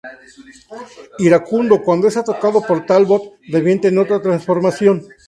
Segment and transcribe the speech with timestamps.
[1.19, 5.05] Iracundo cuando es atacado por Talbot, revienta en otra transformación.